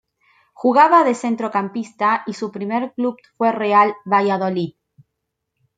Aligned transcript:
Jugaba 0.53 1.03
de 1.03 1.13
centrocampista 1.13 2.23
y 2.25 2.33
su 2.33 2.51
primer 2.51 2.91
club 2.95 3.17
fue 3.37 3.51
Real 3.51 3.93
Valladolid. 4.03 4.73